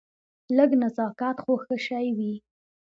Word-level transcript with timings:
لږ 0.57 0.71
نزاکت 0.81 1.37
خو 1.43 1.53
ښه 1.63 1.75
شی 1.85 2.07
وي. 2.17 2.33